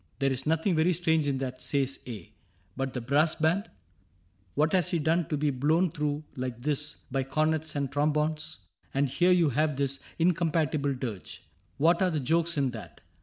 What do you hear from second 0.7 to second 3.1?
very strange in that,' says A;' But the